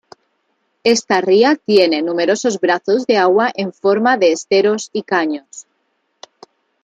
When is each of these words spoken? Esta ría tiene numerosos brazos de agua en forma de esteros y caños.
Esta 0.83 1.21
ría 1.21 1.55
tiene 1.57 2.01
numerosos 2.01 2.59
brazos 2.59 3.05
de 3.05 3.17
agua 3.17 3.51
en 3.53 3.71
forma 3.71 4.17
de 4.17 4.31
esteros 4.31 4.89
y 4.93 5.03
caños. 5.03 5.67